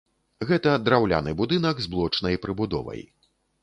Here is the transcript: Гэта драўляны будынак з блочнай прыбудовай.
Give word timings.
Гэта 0.51 0.71
драўляны 0.85 1.31
будынак 1.43 1.75
з 1.87 1.93
блочнай 1.95 2.43
прыбудовай. 2.47 3.09